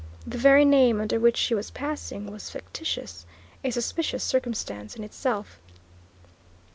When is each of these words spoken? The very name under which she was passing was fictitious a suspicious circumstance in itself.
The 0.25 0.39
very 0.39 0.65
name 0.65 0.99
under 0.99 1.19
which 1.19 1.37
she 1.37 1.53
was 1.53 1.69
passing 1.69 2.25
was 2.31 2.49
fictitious 2.49 3.27
a 3.63 3.69
suspicious 3.69 4.23
circumstance 4.23 4.95
in 4.95 5.03
itself. 5.03 5.59